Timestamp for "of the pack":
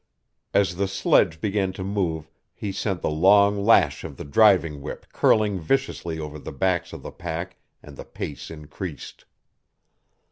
6.91-7.57